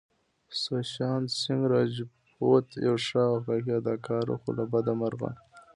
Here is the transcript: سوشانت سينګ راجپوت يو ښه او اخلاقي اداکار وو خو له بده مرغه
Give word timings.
سوشانت 0.63 1.27
سينګ 1.39 1.63
راجپوت 1.73 2.67
يو 2.87 2.95
ښه 3.05 3.21
او 3.27 3.33
اخلاقي 3.37 3.71
اداکار 3.79 4.23
وو 4.27 4.39
خو 4.41 4.49
له 4.57 4.63
بده 4.73 4.93
مرغه 5.01 5.31